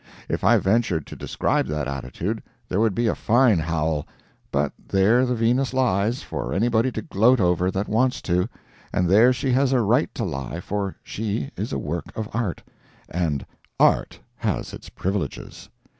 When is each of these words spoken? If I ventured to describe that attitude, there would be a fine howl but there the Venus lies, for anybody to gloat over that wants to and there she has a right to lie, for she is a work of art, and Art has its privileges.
If 0.27 0.43
I 0.43 0.57
ventured 0.57 1.05
to 1.05 1.15
describe 1.15 1.67
that 1.67 1.87
attitude, 1.87 2.41
there 2.67 2.79
would 2.79 2.95
be 2.95 3.05
a 3.05 3.13
fine 3.13 3.59
howl 3.59 4.07
but 4.51 4.73
there 4.87 5.27
the 5.27 5.35
Venus 5.35 5.75
lies, 5.75 6.23
for 6.23 6.55
anybody 6.55 6.91
to 6.93 7.03
gloat 7.03 7.39
over 7.39 7.69
that 7.69 7.87
wants 7.87 8.19
to 8.23 8.49
and 8.91 9.07
there 9.07 9.31
she 9.31 9.51
has 9.51 9.73
a 9.73 9.79
right 9.81 10.11
to 10.15 10.23
lie, 10.25 10.59
for 10.59 10.95
she 11.03 11.51
is 11.55 11.71
a 11.71 11.77
work 11.77 12.05
of 12.17 12.27
art, 12.33 12.63
and 13.09 13.45
Art 13.79 14.19
has 14.37 14.73
its 14.73 14.89
privileges. 14.89 15.69